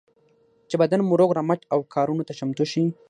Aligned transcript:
چې 0.69 0.75
بدن 0.81 0.99
مو 1.03 1.13
روغ 1.19 1.29
رمټ 1.37 1.59
او 1.73 1.79
کارونو 1.93 2.23
ته 2.27 2.33
چمتو 2.39 2.63
شي. 2.71 2.83